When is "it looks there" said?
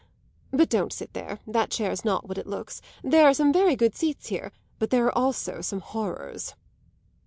2.39-3.25